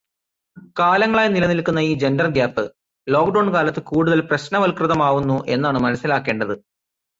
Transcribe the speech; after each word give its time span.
കാലങ്ങളായി 0.77 1.29
നിലനിൽക്കുന്ന 1.29 1.79
ഈ 1.81 1.93
'ജൻഡർ 1.95 2.27
ഗ്യാപ്' 2.29 2.63
ലോക്ക്ഡൗൺ 3.07 3.47
കാലത്ത് 3.55 3.83
കൂടുതൽ 3.91 4.21
പ്രശ്നവത്കൃതമാവുന്നു 4.29 5.39
എന്നാണ് 5.49 5.79
മനസ്സിലാക്കേണ്ടത്. 5.79 6.55